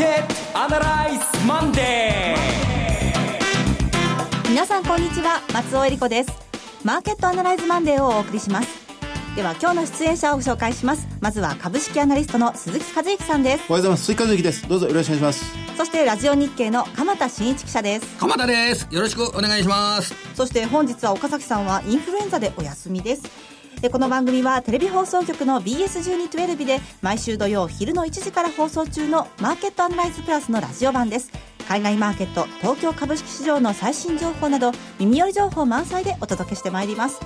[0.00, 6.30] ケットアナライズマンデー皆さんこんにちは松尾英里子です。
[6.82, 8.68] マーケットアナライズマンデーをお送りします。
[9.36, 11.06] では今日の出演者をご紹介します。
[11.20, 13.64] まずは株式アナリストの鈴木一之さんです。
[13.68, 14.04] おはようございます。
[14.06, 14.66] 鈴木一之です。
[14.66, 15.76] どうぞよろしくお願いします。
[15.76, 18.06] そしてラジオ日経の鎌田伸一記者です。
[18.16, 18.88] 鎌田です。
[18.90, 20.14] よろしくお願いします。
[20.34, 23.24] そして本日は岡崎さんはインフルエンザでお休みです
[23.88, 31.30] この番組はテレビ放送局の BS1212 で毎週土曜昼の1時から放送中のマーケットアナライズプラスのラジオ版です。
[31.66, 37.20] 海外マーケット東京株式市場の最新情報など耳寄り情報満載でお届けしてまいります。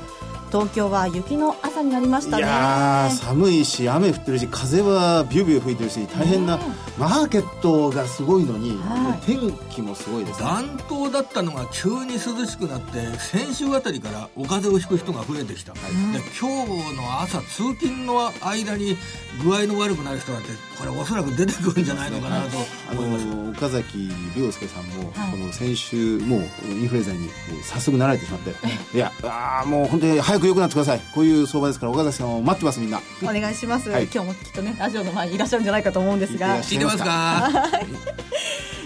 [0.53, 2.45] 東京は雪の朝になりましたね。
[2.45, 6.61] いや寒いし雨降ってるし風はビュービュー吹いてるし大変な、
[6.99, 15.81] マーケットがすごいのに、はい、天気もすごいです、ね、暖冬だったのが急に涼しくなって先週あたりからお風邪をひく人が増えてきた、はい、
[16.13, 18.97] で今日の朝通勤の間に
[19.43, 22.59] 具合の悪くなる人なんてこれおそらく出てくるんじゃないのかなと
[22.93, 27.29] 思います、ね、岡崎亮介さんも、はい、この先週もうインフルエンザに
[27.65, 28.51] 早速なられてしまって
[28.95, 31.01] いやあもう本当に早く良くなってください。
[31.15, 33.01] こういう相場ですから岡崎さんを待ってますみんな。
[33.23, 37.51] お願いします、はい、今日もきっとねラジオの前にいらっしゃるんじゃないかと思うんですが聞いてますか？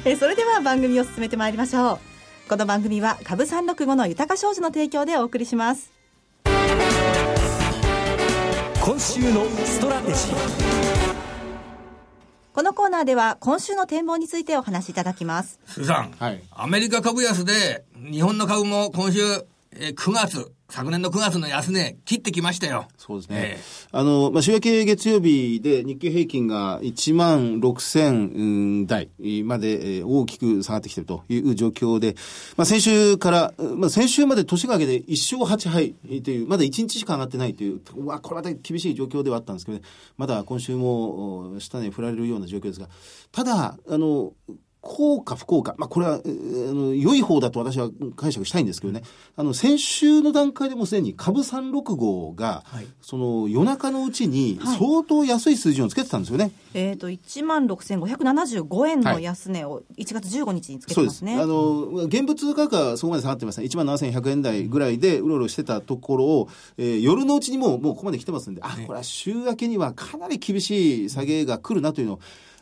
[0.04, 1.98] えそれでは番組を進めてまいりましょう。
[2.48, 5.92] この番組は株三六五の豊か商事の提供でお送りします。
[8.84, 10.34] 今週のストラテジー。
[12.54, 15.60] このコーナーでは今週の展望についてお話しいただきます。
[15.66, 19.20] スーさん、はい、アメリカ株安で日本の株も今週、
[19.72, 22.88] えー、9月昨年の9月の安値、切ってきましたよ。
[22.98, 23.56] そうですね。
[23.56, 29.08] えー、あの、まあ、週明け月曜日で日経平均が1万6000台
[29.44, 32.16] まで大きく下がってきているという状況で、
[32.58, 39.84] まあ、先週から、まあ、先週まで年が明けで1勝8敗という、まだ1日しか上がってないという、うわ、これは厳しい状況ではあったんですけど、ね、
[40.18, 42.90] まだ今週も下値振られるような状況ですが、
[43.32, 44.34] ただ、あの、
[44.80, 49.02] 効か不効か、まあ、これは、あの、良い方だと私は解釈したいんですけどね、
[49.36, 56.44] あの、先週の段階でもすでに株365が、はい、その夜中のうちに相当安い数字をつけてたんですよね。
[56.44, 61.34] はい、えっ、ー、と、1万6575円の安値を1月15日につけてますね。
[61.34, 63.70] はい、あの、現物価格はそこまで下がってません、ね。
[63.70, 72.20] 1万7100円台ぐらいでうろうろしてたところを、えー、夜のうちにもう、もうここまで来てますんで、あ、これは週明けにはかなり厳しい下げが来るなというのを、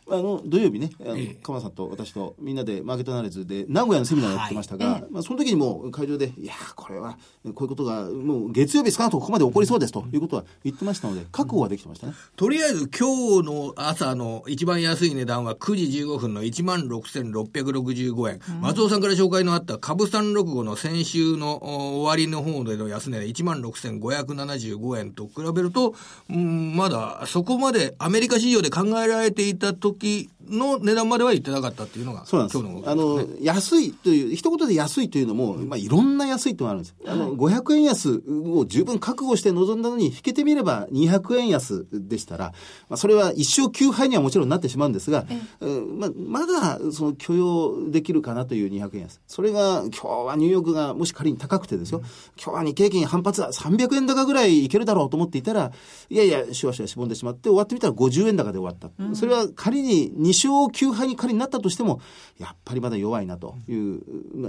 [0.08, 12.14] あの土曜日ね、あの鎌さんと私とみんなでマーケットアナリズで名古屋のセミナーやってましたが、はい、まあ、その時にも会場で、いやこれはこういうことがもう月曜日少なくともここまで起こりそうですということは言ってましたので、覚悟はできてましたね。
[12.36, 25.94] とりあえず今日の朝の一番安い値段は9時15分の1万6665円、うん、松尾さんから紹介のあった株365の先週の終わりの方での安値で1万6575円と比べると、
[26.30, 32.58] うん、まだそこまでアメリカ市場で考えられていた時時の値段までは言ってなかったっていうのが、そうなんです。
[32.58, 36.94] 今日の、ね、あの、安いという、一言で安いというのも、まあ、いろんな安いというのがあるんです。
[37.06, 42.52] あの、500円安を十分覚悟して臨んだのに、引けてみれば200円安でしたら、
[42.88, 45.26] まあ、それは一生休杯にはもちろんなってしまうんですが、
[45.60, 49.20] まあ、まだ、その許容できるかなという200円安。
[49.26, 52.02] それが、今日はニューヨークがもし仮に高くてですよ、
[52.36, 55.72] 今日は日経金反発は300円高ぐらいいけるだろうと思っていたら、
[56.10, 58.90] いやいや、しわしわしぼんでしまって、終わってみたら50円高で終わった。
[59.14, 62.00] それは仮に2勝9敗に仮になったとしても、
[62.38, 64.00] やっぱりまだ弱いなという、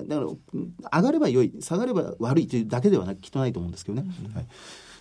[0.07, 0.27] だから、
[0.99, 4.07] 上がれば良い、下がれば悪いというだけではなきっとないと思うんですけどね。
[4.33, 4.47] はい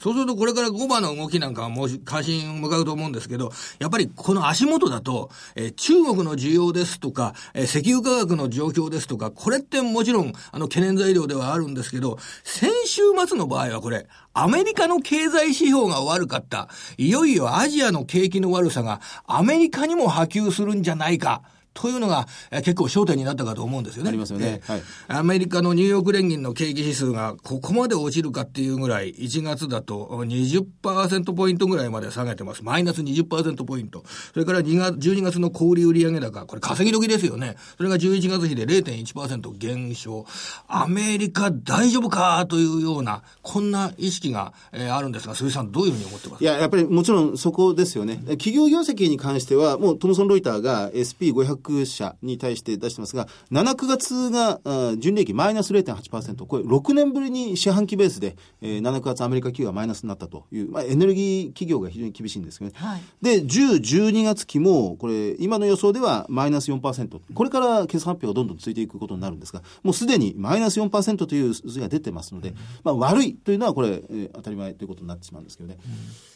[0.00, 16.68] そうするとこれから5番の動きなんかはもう関心向かうと思うんですけど、やっぱりこの足元だと、えー、中国の需要ですとか、えー、石油価格の状況ですとか、これってもちろんあの懸念材料ではあるんですけど、先週末の場合はこれ、アメリカの経済指標が悪かった。
[16.98, 21.42] いよいよアジアの景気の悪さがアメリカにも波及するんじゃないか。
[21.76, 24.08] というのが、え結構焦点になったかと思うんですよね。
[24.08, 24.62] ありますよね。
[24.66, 32.64] はい、アメリカのニューヨーク連銀の景気指数がここまで落ちるかっていうぐらい、1月だと20%ポイントぐらいまで下げてます。
[32.64, 34.04] マイナス20%ポイント。
[34.32, 37.56] それから2月、12月の小売売上高、これ稼ぎ時ですよね。
[37.76, 40.24] それが11月比で0.1%減少。
[40.66, 48.16] アメリカ大丈夫かというような、こんな意識が、えー、あるんですが、鈴木さんどういうふうに思ってますいや、やっぱりもちろんそこですよね。
[48.30, 54.60] 企業業績に関しては、もうトムソン・ロイターが SP500 社に対して出してますが、7、9月が
[54.98, 62.76] 純利益マイナス0.8%、これ6年ぶりに四半期ベースで、えー、7、9月アメリカ企業がマイナスになったという、まあ、エネルギー企業が非常に厳しいんですけどね。
[62.76, 67.20] はい、で、10、12月期も、これ、今の予想ではマイナス4%。
[67.34, 72.54] これから決算発表がどんどんついていくことになるんですが、もうすでにマイナス4%という数字が出てますので、
[72.84, 75.78] まあ、悪いというのはこれ、えー、当たり前ということになってしまうんですけどね。
[75.84, 76.35] うん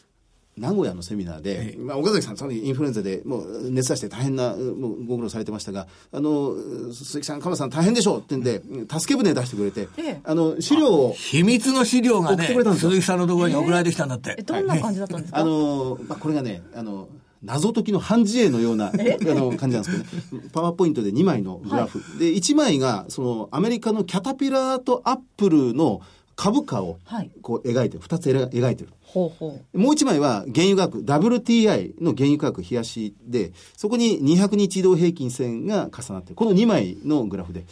[0.56, 6.54] 名古屋のセミナーで、まあ、岡崎さん、その時インフルエンザでもう熱出して大変な、もうご苦労されてましたが、あの、
[6.92, 8.60] 鈴木さん、鎌田さん大変でしょうってんで、
[8.90, 10.20] 助け舟出してくれて、ええ。
[10.24, 17.08] あの、資料を、秘密の資料がね鈴木さんのところに送られてきたんだって、えどんな感じだったんですか、あの、まあ、これがね、あの、
[17.42, 20.48] 謎解きの半自衛のようなあの感じなんですけどね。
[20.52, 22.00] パワーポイントで2枚のグラフ。
[22.18, 26.02] で、1枚が、その、アメリカのキャタピラーとアップルの
[26.40, 28.02] 株価をはい、こう描いてる。
[28.02, 28.88] 2つ描いてる。
[29.02, 36.36] ほうほうもう一枚は原油価格、WTI の原油価格冷やしで、そこに200日移動平均線が重なってる。
[36.36, 37.66] この2枚のグラフで。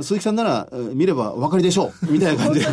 [0.00, 2.66] 鈴木さんなら、えー見ればお分かりでしょう みたいな感じで。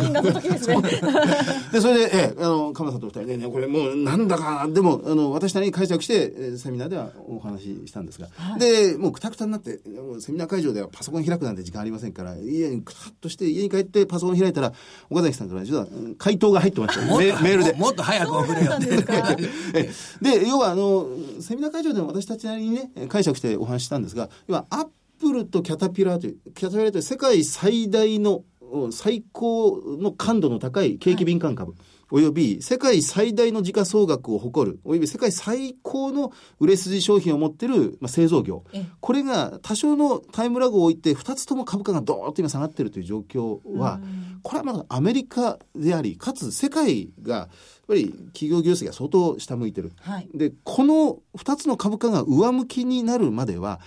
[1.72, 8.28] で それで、ええ、あの、鎌田さんと二人でね、これもうなんだかな、でも、あの、私なりに解釈して、えーセミナーではお話ししたんですが、
[8.58, 9.80] で、もうくたくたになって、
[10.20, 14.72] セミナー会場ではパソコン開くなんて時間ありませんから、家にくたっとして、家に帰ってパソコン開いたら、
[15.10, 17.18] 岡崎さんから実はうん回答が入ってましたよ。
[17.18, 17.72] メメールで。
[17.72, 18.88] ももっと早く送れよって
[19.74, 19.90] え
[20.22, 21.06] えで、要は、あの、
[21.40, 24.90] セミナー会場でも私たちなりにね、解釈してお話ししたんですが、要は、アップ
[25.32, 31.74] ルとキャタピラーという、キャタピラーという世界最大の、うん最高の感度の高い景気敏感株。
[32.10, 38.86] および世界最大の時価総額を誇る、および世界最高の売れ筋商品を持っている、まあ、製造業ええ。
[39.00, 44.00] これが多少のタイムラグを置いて、2つとも株価がドーンと今下がっているという状況は、
[44.42, 47.48] これはまだアメリカであり、かつ世界が、やっ
[47.88, 49.92] ぱり企業業績が相当下向いてる。
[50.00, 53.80] はいで、この2つの株価が上向きになるまでは、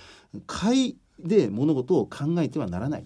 [0.45, 3.05] 買いで物事を考えてはならない。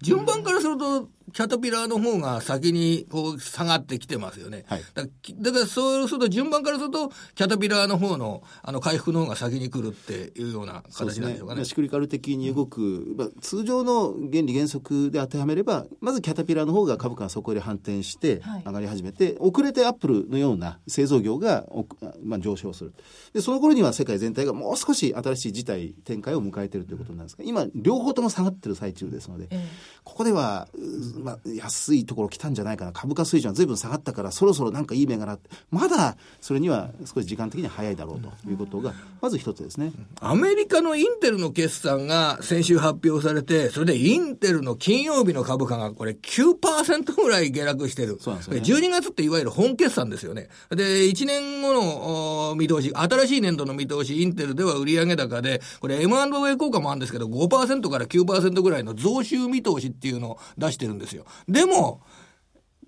[0.00, 4.64] 順番からすると、キャタピラーの方が先にこう下がってきてますよね。
[4.66, 11.64] はいだからそうすると、順番からすると、キャタピラーの方のあの回復の方が先に来るっていうような形なんでしょうかね。
[11.64, 21.86] シクリカル的に動く、まあ、通常の原理原則で当てはめれば、まずキャタピラーの方が株価がそこで反転してはい上がり始めて、遅れてアップルのような製造業が、お
[22.22, 22.94] まあ、上昇する。
[23.32, 29.68] で、その頃には世界全体がもう少し新しい事態展開を迎えているということなんですが、今、両方とも下がってる最中ですので、え
[30.04, 32.92] ここでは、うまあ、安いところ来たんじゃないかな。
[32.92, 39.92] 株価水準は随分下がったから、そろそろなんかいい銘柄って、まだそれには少し時間的には早いだろうということが、まず一つですね。
[40.20, 48.18] アメリカのインテルの決算が先週発表されて、それでインテルの金曜日の株価がこれ9%ぐらい下落してる。
[48.20, 50.48] そうなんですよね12月っていわゆる本決算ですよね。
[50.70, 61.24] で、1年後のお見通し、新しい年度の見通し、インテルでは売上高で、これ M&A 効果もあるんですけど、5%から9%ぐらいの増収見通しっていうのを出してるんですよ。
[61.48, 62.00] でも、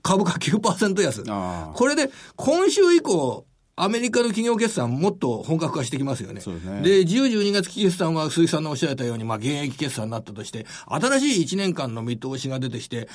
[0.03, 1.73] 株価9%安。
[1.75, 6.41] これで、今週以降、アメリカの企業決算もっと本格化してきますよね。
[6.41, 6.83] そうですね。
[6.83, 13.09] で、10、12月期決算は鈴木さんのおっしゃられたように、まあ、現役決算になったとして、新しい1年間の見通しが出てきて、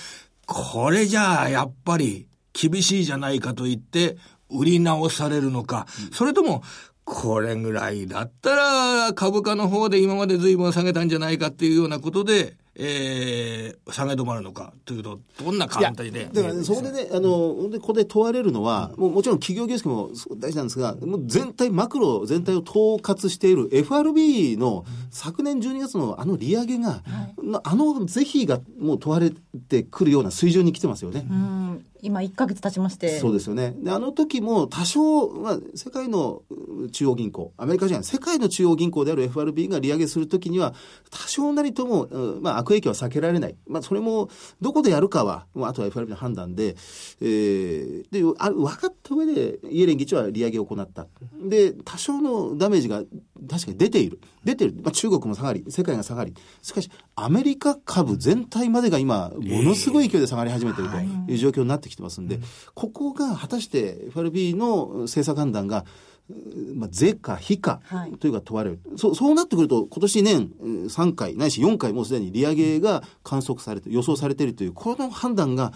[0.46, 4.18] これじゃあ、やっぱり厳しいじゃないかと言って、
[4.50, 6.64] 売り直されるのか、それとも、
[7.06, 16.30] これぐらいだったら、株価の方で今まで随分下げたんじゃないかっていうようなことで、えー、下げ止まるのかというと、どんな簡単で？
[16.32, 27.04] だからね、そこでね、あの、でここで問われるのは、もうもちろん企業業績も大事なんですが、もう全体、マクロ全体を統括している FRB の昨年12月のあの利上げが、
[27.44, 29.32] なあの是非がもう問われ
[29.68, 31.28] てくるような水準に来てますよね。
[31.30, 33.74] うん今1か月経ちましてそうですよね。
[33.78, 36.44] で、あの時も多少、まあ、世界の
[36.92, 40.74] 中央銀行、アメリカじゃない、世界の中央銀行である FRB が利上げするときには、
[41.10, 42.08] 多少なりとも、
[42.42, 43.56] まあ、悪影響は避けられない。
[43.68, 44.30] まあ、それも、
[44.62, 46.76] どこでやるかは、まあ、あとは FRB の判断で、
[47.22, 51.08] えー、で、あ分かった上で、イエレン議長は利上げを行った。
[51.42, 53.04] で、多少のダメージが
[53.50, 54.20] 確かに出ている。
[54.44, 54.74] 出てる。
[54.82, 56.34] まあ、中国も下がり、世界が下がり。
[56.62, 60.98] しかし、アメリカ株全体までが今、ものすごい勢いで下がり始めていると
[61.32, 62.40] いう状況になってきてますんで、
[62.74, 65.86] ここが果たして FRB の政策判断が、
[66.30, 68.12] うまあ、是か非かはい。
[68.14, 75.74] というか問われる、そうそうなってくると、今年年うん3回、ないし4回もうすでに利上げが観測されて、予想されているという、この判断が、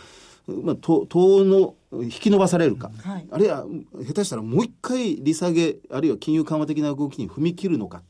[0.47, 3.27] まあ、の引き伸ばされるか、はい。
[3.31, 3.65] あるいは
[4.05, 8.03] 下手したらもう一回利下げ、あるいは金融緩和的な動きに踏み切るのか、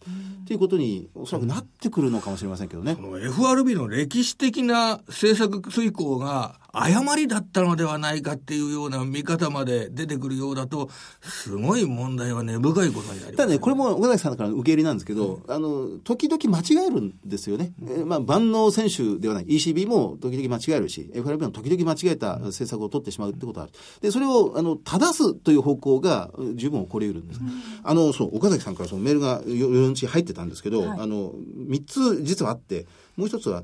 [0.47, 2.95] ということにおそらくなってくるのかもしれませんけどね。
[2.95, 10.89] この FRB の歴史的な政策遂行が誤りだったのではないかっていうような見方まで出てくるようだと、
[11.21, 17.73] すごい問題は根深いことになります、ただね、これも岡崎さんからの受け入れなんですけど、あの、時々間違えるんですよね。
[17.83, 19.45] えーまあ、万能選手ではない。
[19.45, 23.73] ECB も時々間違えるし、FRB も時々間違えた政策を取ってしまうってことがある。
[24.01, 27.39] で、それを、あの、正すという方向がうん十分起こり得るんです。
[27.83, 33.63] あの、そう、岡崎さんからそのメールが4日入ってたんですけど、はいあの、3つ実はあって、もう一つは、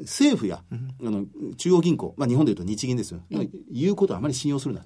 [0.00, 3.20] 政府や、あの、中央銀行、まあ日本でいうと日銀ですよ。
[3.70, 4.84] 言うことはあまり信用するな。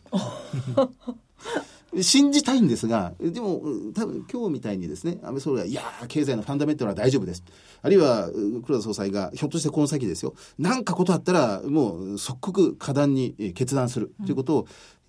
[1.95, 3.63] い 信じたいんですが、でも、
[3.95, 7.43] 多分今日みたいにですね、安倍総理が、いや経済のファンダメンタルは大丈夫です。
[7.81, 8.31] あるいは、
[8.65, 14.67] 黒田総裁が、ひょっとしてこの先ですよ、なんかことあったら、もう即刻果断に決断するということを、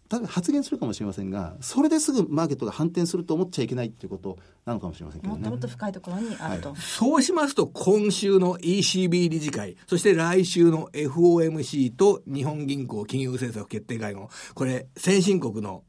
[0.09, 5.39] 多分発言するかもしれませんが、それですぐマーケットが反転すると思っちゃいけないということなのかもしれませんけどね。
[5.39, 6.69] もっともっと深いところにあると。
[6.69, 15.83] はい、そうしますと、今週の ECB 理事会、そして来週の FOMC と日本銀行金融政策決定会合、これ、先進国の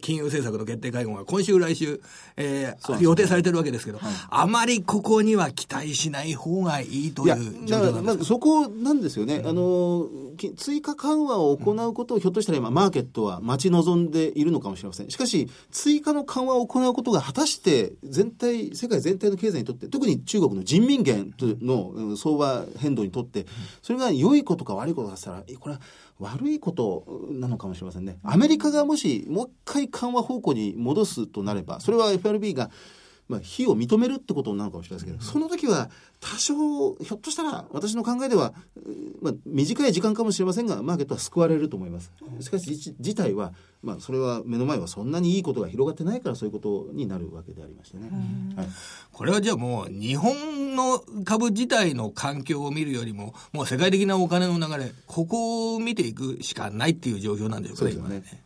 [0.00, 2.00] 金融政策の決定会合が今週来週、
[2.36, 10.08] えー、ね、予定されてるわけですけど、はい、あまりここには期待しない方がいいという状況なんですまあ、そこなんですよね、うん、あの
[10.56, 15.10] 追加緩和を行うことをひょっとしたら今マーケットは待ち望んでいるのかもしれません。
[15.10, 23.46] しかし追加の緩和を行うことが果たして全体世界全体の経済にとって特に中国の人民元の相場変動にとって
[23.82, 25.80] それが良いことか悪いことかしたらこれは
[26.18, 28.18] 悪いことなのかもしれませんね。
[28.22, 32.70] アメリカがもしもう一回緩和方向に戻すとなれば、それは FRB が
[33.28, 35.88] まあ、非を認めるってことなのかもしれないですけど、その時は
[36.20, 38.52] 多少、ひょっとしたら私の考えでは、
[39.22, 42.12] まあ、短い時間かもしれませんが、マーケットは救われると思います。
[42.40, 48.10] しかし、事態は、まあ、それは目の前はそんなにいいことが広がってないから、そういうことになるわけでありましてね。
[48.56, 48.68] はい、
[49.10, 58.43] これはじゃあもう、日本の株自体の環境を見るよりも、もう世界的なお金の流れ、ここを見ていくしかないっていう状況なんでしょうかね、今ね。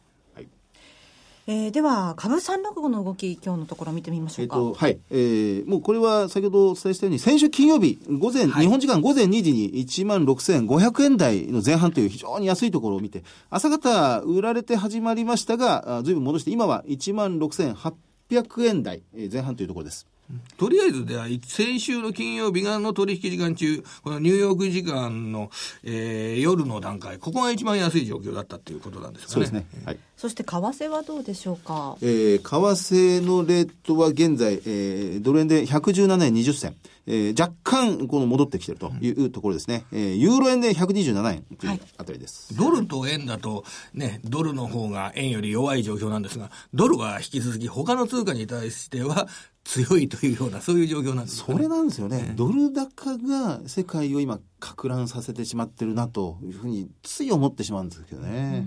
[1.51, 4.99] えー、では株365の動き今日のところ見てみましょうか、えー、はい。
[5.11, 19.01] えー、もうこれは先ほどお伝えしたように先週金曜日午前、はい、日本時間午前2時に1万6500円台の前半という非常に安いところを見て朝方売られて始まりましたがずいぶん戻して今は1万6800円台
[19.33, 20.07] 前半というところです。
[20.57, 25.51] とりあえずでは、先週の金曜日がの取引時間中、このニューヨーク時間の、
[25.85, 29.35] えー、夜の段階、ここが一番安い状況だったということなんですかね。
[29.35, 29.67] そうですね。
[29.85, 29.99] はい。
[30.17, 31.97] そして為替はどうでしょうか？
[32.03, 36.77] えー、為替のレートは現在、えー、ドル円で117円20銭。
[37.11, 39.87] えー、若干この戻ってきてるというところですね。
[39.93, 49.27] えー、ユーロ円で127円というあたりです、はい、ドルと円だとね、ドルの方が円より弱い状況なんですが、ドルは引き続き他の通貨に対しては
[49.69, 52.33] 強いというような、そういう状況なんですか、ね、それなんですよね。
[52.35, 58.65] ドル高が世界を今、か乱させてしまってるなというふうに、つい思ってしまうんですけどね。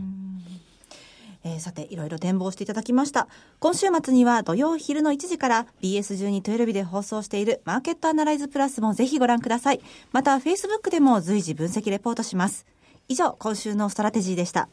[1.44, 3.28] えー、さて、いろいろ展望していただきました。
[3.58, 9.82] 今週末には土曜昼の1時から BS1212 で放送しているマーケットアナライズプラスもぜひご覧ください。
[10.12, 12.68] また、Facebook でも随時分析レポートします。
[13.08, 14.70] 以上、今週のストラテジーでした。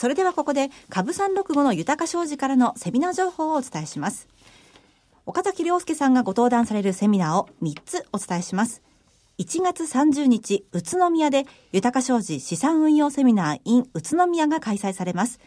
[0.00, 4.28] それではここで株365の豊か商事からのセミナー情報をお伝えします。
[5.26, 8.80] 岡崎亮介さんがご登壇されるセミナーを3つお伝えします。
[9.36, 15.38] 1月30日、宇都宮で豊か商事資産運用セミナー in 宇都宮が開催されます。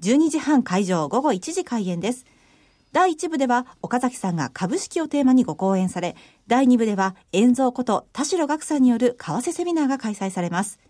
[0.00, 2.26] 12時半会場、午後1時開演です。
[2.90, 6.16] 第1部では岡崎さんが株式をテーマにご講演され、
[6.48, 10.80] 第2部では遠蔵こと田代岳さんによる為替セミナーが開催されます。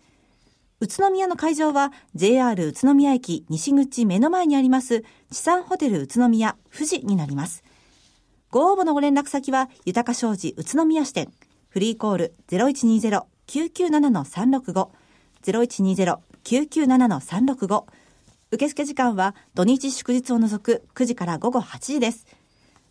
[0.81, 7.63] 宇都宮の会場は JR 宇都宮駅西口目の前にあります地産ホテル宇都宮富士になります。
[8.49, 11.31] ご応募のご連絡先は豊か商事宇都宮支店
[11.69, 14.89] フリーコール0120-997-365
[15.43, 17.83] 0120-997-365
[18.49, 22.25] 受付時間は土日祝日を除く9時から午後8時です。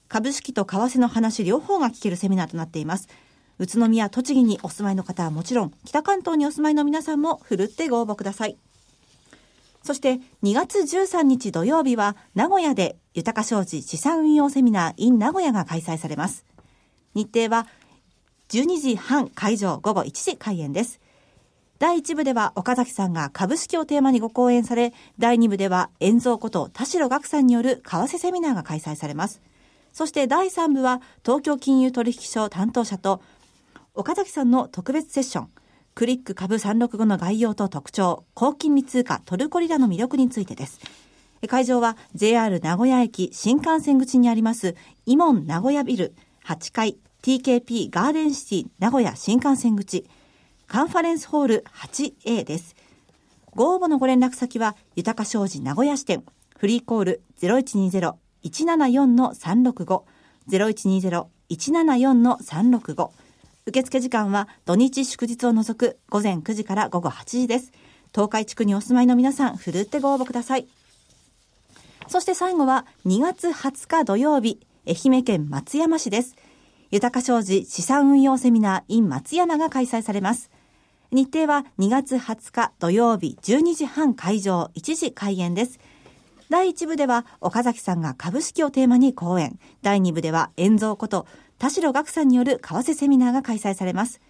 [0.06, 3.08] 株式と為替の話両方が聞けるセミナーとなっています。
[3.60, 8.56] 宇都宮、栃木にお住まいの方はもちろん、北関東にお住まいの皆さんもふるってご応募ください。
[9.82, 16.46] そして2月13日土曜日は名古屋で豊か商事資産運用セミナー in 名古屋が開催されます。
[17.14, 17.66] 日程は
[18.48, 20.98] 12時半会場午後1時開演です。
[21.78, 29.42] 第1部では岡崎さんが株式をテーマにご講演され、第2部では遠蔵こと田代岳さんによる為替セミナーが開催されます。
[29.92, 33.20] そして第3部は東京金融取引所担当者と
[34.00, 35.48] 岡崎さんの特別セッション、
[35.94, 40.80] クリック株365の概要と特徴、高金利通貨トルコリラの魅力についてです。
[41.46, 46.14] 会場は JR 名古屋駅新幹線口にありますイモン名古屋ビル
[46.46, 50.06] 8階 TKP ガーデンシティ名古屋新幹線口
[50.66, 52.74] カンファレンスホール 8A です。
[53.54, 56.24] ご応募のご連絡先は豊か商事名古屋支店
[56.56, 60.04] フリーコール0120-174-365
[60.48, 63.10] 0120-174-365
[63.70, 67.70] 受付時間は土日祝日を除く午前9時から午後8時です。
[68.12, 70.66] 東海地区にお住まいの皆さん、ふるってご応募ください。
[72.08, 74.58] そして最後は2月20日土曜日、
[74.88, 76.34] 愛媛県松山市です。
[76.90, 80.50] 豊か商事資産運用セミナー in 松山が開催されます。
[81.12, 85.78] 日程は2月20日土曜日12時半会場1時開演です。
[86.48, 89.60] 第1部では岡崎さんが株式をテーマに講演。
[89.82, 91.28] 第2部では遠蔵こと
[91.60, 94.22] 田代岳さんによる為替セミナーが開催されます。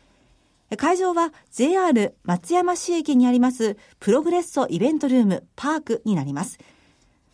[0.77, 6.59] 会場は JR 松山市駅にありますプログレッソイベントルームパークになります。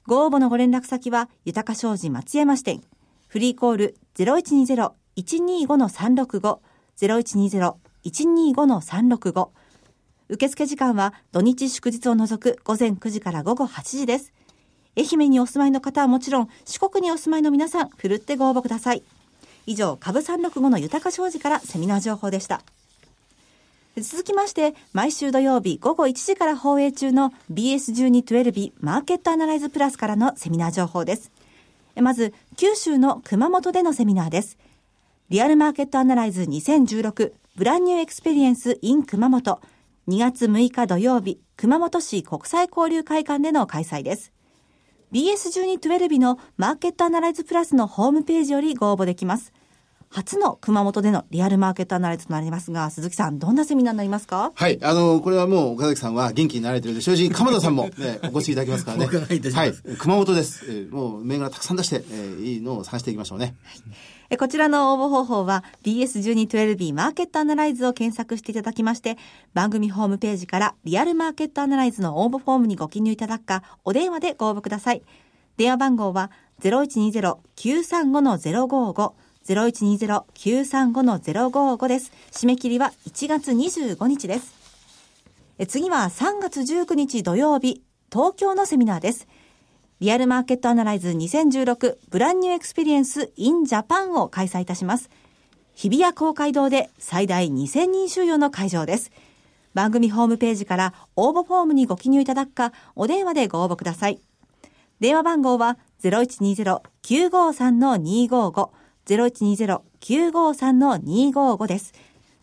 [0.07, 2.83] ご応募のご連絡先は豊か商事松山支店。
[3.27, 6.59] フリーコール0120-125-365
[8.05, 9.49] 0120-125-365
[10.29, 14.35] 受付時間は土日祝日を除く午前9時から午後8時です。
[14.95, 19.03] 愛媛にお住まいの方はもちろん、四国にお住まいの皆さん、ふるってご応募ください。
[19.67, 22.63] 以上、株365の豊商事からセミナー情報でした。
[23.99, 31.31] 続きまして、毎週土曜日午後1時から放映中の BS1212 マーケットアナライズプラスからのセミナー情報です。
[31.97, 34.59] まず、九州の熊本でのセミナーです。
[35.31, 39.61] リアルマーケットアナライズ2016ブランニューエクスペリエンス in 熊本
[40.09, 44.31] 2月6日土曜日熊本市国際交流会館での開催です。
[45.13, 49.53] BS1212 のマーケットアナライズプラスのホームページよりご応募できます。
[50.17, 54.51] 初の熊本でのリアルマーケットアナライズとなりますが、鈴木さん、どんなセミナーになりますか？
[54.55, 59.09] はい、あの、これはもう岡崎さんは元気になられてるので、正直、鎌田さんも、ね、 お越しいただきますからね。
[59.09, 59.13] は
[59.67, 60.65] い、熊本です。
[60.71, 63.57] えー、もう銘柄たくさん出して、えー、いいのを探していきましょうね。
[64.31, 69.19] はい、こちらの応募方法は BS1212B マーケットアナライズを検索していただきまして、
[69.53, 75.03] 番組ホームページからリアルマーケットアナライズの応募フォームにご記入いただくか、お電話でご応募ください。
[75.59, 76.31] 電話番号は
[76.63, 79.13] 0120-935-055
[79.47, 82.13] 0120-935-055です。
[82.33, 84.55] 締め切りは1月25日です。
[85.69, 89.27] 次は3月19日土曜日、東京のセミナーです。
[90.01, 95.09] リアルマーケットアナライズ2016ブランニューエクスペリエンス in Japan を開催いたします。
[95.75, 99.11] 日比谷公会堂で最大2000人収容の会場です。
[99.73, 104.21] 番組ホームページから応募フォームにご記入いただくか、お電話でご応募ください。
[105.01, 108.71] 電話番号は0120-953-255
[109.07, 111.95] 0120-953-255です。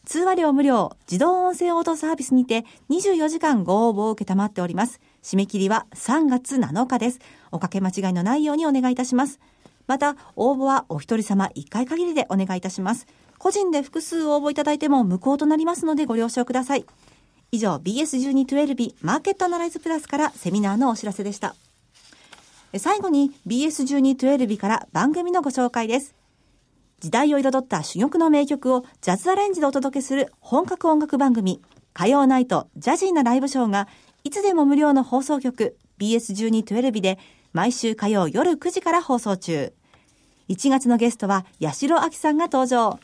[0.06, 5.00] 通話料無料、自動音声応答サービスにて24時間ご応募を受けたまっております。
[5.22, 7.20] 締め切りは3月7日です。
[7.52, 9.40] おかけ間違いのないようにお願いいたします。
[9.88, 13.08] また、応募はお一人様1回限りでお願いいたします。
[13.38, 16.86] 個人で複数応募いただいても無効となりますのでご了承ください。
[17.52, 21.56] 以上、BS1212 マーケットアナライズプラスからセミナーのお知らせでした。
[22.78, 26.16] 最後に BS1212 から番組のご紹介です。
[27.04, 31.62] 時代を彩った珠玉の名曲をジャズアレンジでお届けする本格音楽番組、
[31.94, 33.90] 火曜ナイトジャジーなライブショーが、
[34.24, 37.20] いつでも無料の放送局 BS1212 で
[37.52, 39.74] 毎週火曜夜9時から放送中。
[40.48, 42.98] 1月のゲストは八代亜紀さんが登場。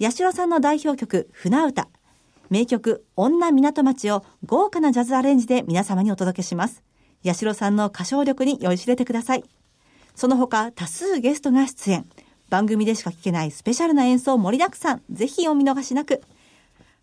[0.00, 1.88] 八代さんの代表曲、船歌。
[2.50, 6.84] 名曲、女港町を豪華なジャズアレンジで皆様にお届けします。
[7.24, 9.42] 八代さんの歌唱力に酔いしれてください。
[10.14, 12.06] その他、多数ゲストが出演。
[12.48, 15.02] 番組でしか聞けないスペシャルな演奏盛りだくさん。
[15.10, 16.22] ぜひお見逃しなく。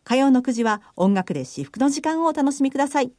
[0.03, 3.11] 火曜の9時は音楽で至福の時間をお楽しみください。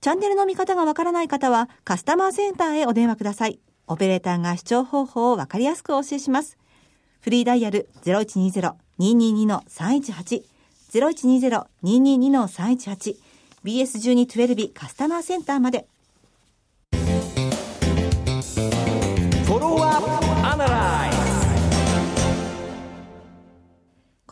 [0.00, 3.60] チャンネルの見方がわからない方はカスタマーセンターへお電話ください。
[3.86, 6.58] オペレーターが視聴方法をわかりやすくお教えします。
[7.20, 10.42] フリーダイヤル0120-222-318
[10.92, 13.16] 0120-222-318
[13.64, 15.86] BS1212 カスタマーセンターまで。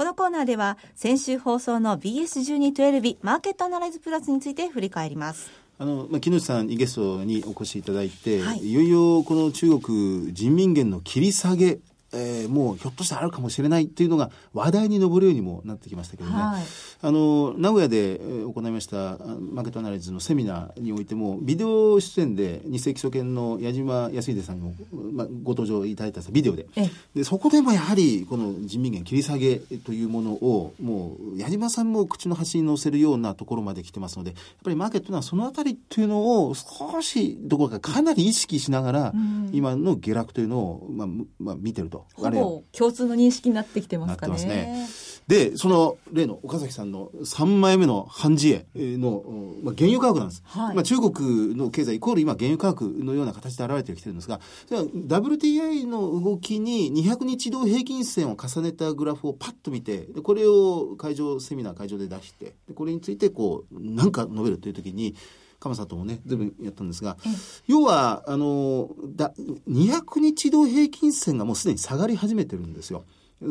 [0.00, 5.50] このコーナーでは先週放送の BS1212 マーケットアナライズプラスについて振り返ります。
[5.78, 11.80] あの、まあ、木下さんにゲストにお越しいただいて、はい、いよいよこの中国人民元の切り下げ
[12.12, 16.62] えー、もうひょっとしたらあるかもしれないというのが話題に上るようにもなってきましたけどね、はい、
[17.02, 24.74] あの名古屋で行いましたマーケットアナライズのセミナーにおいてもビデオ出演で日清基礎研の矢島康秀さんにも、
[25.12, 26.66] まあ、ご登場いただいたビデオで。
[27.14, 39.14] でそこでもやはりこの人民元切り下げというものをもう矢島さんも口の端に乗せるようなところまで来てますのでやっぱりマーケットはそのあたりというのを少しどころかかなり意識しながら、
[39.52, 41.99] 今の下落というのを、まあまあ、見てると。
[42.14, 44.34] ほぼ共通の認識になってきてますかね。
[44.44, 44.88] ね。
[45.30, 49.22] で、その例の岡崎さんの3枚目の半次への、
[49.62, 50.42] まあ、原油価格なんです。
[50.44, 65.14] はい、まあ、中国の経済イコール今原油価格のような形で現れてきてるんですが、WTI の動きに200日同平均線を重ねたグラフをパッと見て、でこれを会場、セミナー会場で出して、でこれについてこう、なんか述べるという時に、
[65.60, 67.18] 鎌ともね、全部やったんですが、
[67.66, 69.32] 要は、あの、だ、
[69.68, 73.04] 200日移動平均線がもうすでに下がり始めてるんですよ。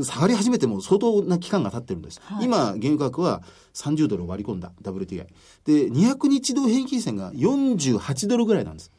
[0.03, 2.19] 下がり始めても相当な期間が経ってるんです。
[2.23, 3.41] はい今、原油価格は
[3.73, 5.27] 30ドルを割り込んだ WTI。
[5.65, 8.91] で、200日同平均線が48ドルぐらいなんです。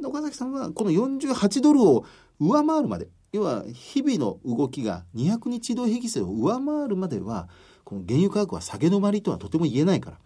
[0.00, 2.04] で岡崎さんはこの48ドルを
[2.40, 7.48] 上回るまで、要は日々の動きが200日移動平均線を上回るまでは、
[7.84, 10.18] この原油価格は下げ止まりとはとても言えないから、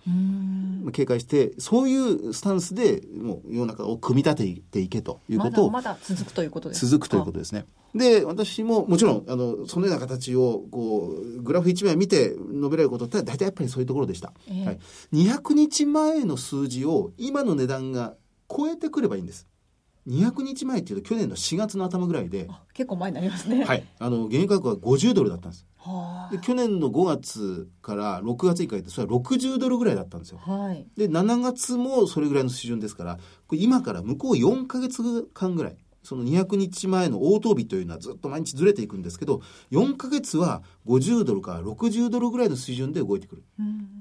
[0.82, 7.66] まあ警戒して、そういうスタンスでもう世の中を組み立てていけというまことをだまだ続くということです続くということですね。
[7.94, 14.32] で、私ももちろん、あの、そのような形を、こう、グラフ1枚見て述べられることって大体やっぱりそういうところでした。
[14.48, 14.78] ええはい。
[15.12, 18.14] 200日前の数字を今の値段が
[18.48, 19.46] 超えてくればいいんです。
[20.08, 23.84] 200日前っていうと去年の4月の頭ぐらいで、あ結構前になりますねはい。
[23.98, 25.66] あの、原油価格は50ドルだったんです。
[25.78, 30.40] はで、去年の5月から6月以下で、それは60ドルぐらいだったんですよ。
[30.44, 43.42] あはいで、7月もそれぐらいの水準ですから、これ今から向こう4ヶ月間ぐらい、その200日前の応答日というのはずっと毎日ずれていくんですけど、4ヶ月は50ドルから60ドルぐらいの水準で動いてくる。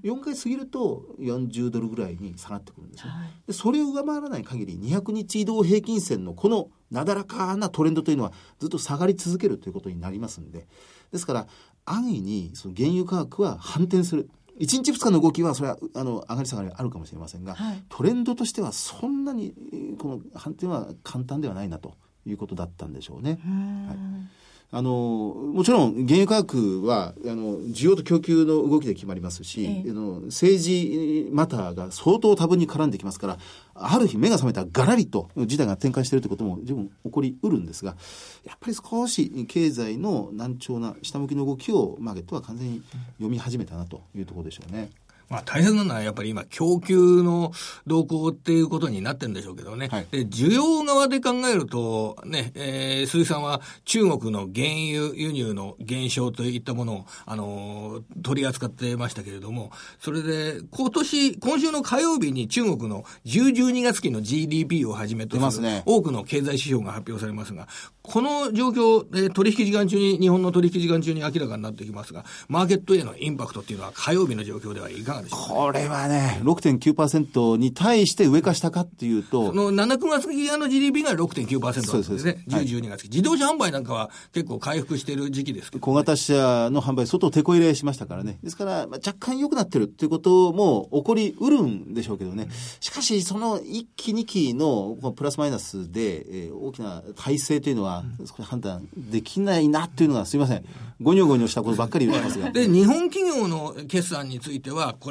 [0.04, 3.12] うん4ヶ月過ぎると40ドルぐらいに下がってくるんですね。
[3.12, 3.30] はい。
[3.48, 10.68] でそれを上回らない限り200日移動平均線のこのなだらかなトレンドというのはずっと下がり続けるということになりますんで。
[11.12, 11.48] ですから
[11.86, 14.30] 安易にその原油価格は反転する。
[14.60, 17.84] 1日2日の動きはそれはあの上がり下がりあるかもしれませんが、はい。
[17.90, 23.40] トレンドとしてはそんなにえーこの反転は簡単ではないなということだったんでしょうね。
[23.46, 24.30] うん
[24.74, 33.38] あのもちろん原油価格はあの需要と供給の動きで決まりますし、ええあの政治マターが相当多分に絡んできますから
[33.76, 37.98] ある日目が覚めたらガラリと事態が転換しているということも十分起こりうるんですが
[38.46, 42.82] やっぱり少し経済の難聴な下向きの動きをマーケットは完全に
[43.18, 44.90] 読み始めたなというところでしょうね。
[45.32, 47.54] まあ大変なのはやっぱり今供給の
[47.88, 49.88] 動向っていうことになってるんでしょうけどね。
[49.88, 50.08] はい。
[50.12, 67.68] で、需要側で考えると、ね、えー、鈴木さんは中国の原油輸入の減少といったものを、あのー取り扱ってましたけれども、それで今年、今週の火曜日に中国の10、12月期の GDP をはじめとする多くの経済指標が発表されますが、
[68.02, 81.88] この状況、えー取引時間中に、日本の取引時間中に明らかになってきますが、マーケットへのインパクトっていうのは火曜日の状況ではいかがでしょうかこれはね6.9%に対して上か下かっていうとその7、9月期の GDP が6.9%なんですね。
[81.88, 83.10] そうですそうです10、12月期。
[83.10, 85.82] 自動車販売なんかは結構回復している時期ですけど。
[85.82, 88.40] 小型車の販売、相当手こ入れしましたからね。
[88.44, 92.48] ですから、まあ、若干良くなってるっていうことも起こりうるんでしょうけどね。
[92.80, 100.64] しかし、その1期2期のプラスマイナスで、えー大きな体制というのは、少し判断できないなっていうのが、すいません。
[101.02, 102.52] ごにょごにょしたことばっかり言ってますが。
[102.52, 105.11] で、日本企業の決算については、こ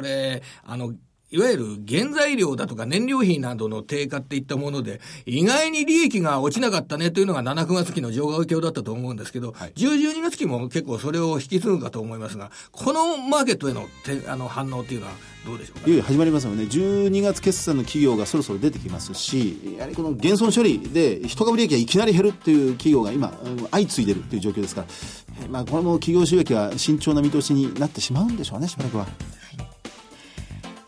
[0.63, 0.93] あの、
[1.33, 15.13] いわゆる原材料だとか燃料費などの低下っていったもので、意外に利益が落ちなかったねというのが7、9月期の上昇況だったと思うんですけど、はい10、12月期も結構それを引き継ぐかと思いますが、このマーケットへのてあの反応っていうのは
[15.45, 15.87] どうでしょうか？
[15.87, 16.63] いよいよ始まりますよね。
[16.63, 23.31] 12月決算の企業がそろそろ出てきますし、やはりこの減損処理で人株利益がいきなり減るっていう企業が今、
[23.71, 24.87] 相次いでるっていう状況ですから、
[25.43, 29.07] えーまあ、これも企業収益は慎重な見通しになってしまうんでしょうね、しばらくは。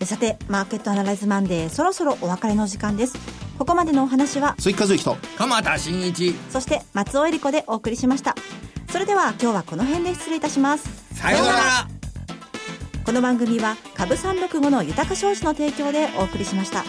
[0.05, 3.17] さてマーケットアナライズマンデーそろそろお別れの時間です。
[3.57, 5.17] ここまでのお話は鈴木和之と。
[5.37, 8.35] 鎌田新一、そして松尾恵理子でお送りしました。
[8.91, 11.15] それでは今日はこの辺で失礼いたします。
[11.15, 12.03] さようなら。
[13.05, 16.85] この番組は株365の豊か商事の提供でお送りしました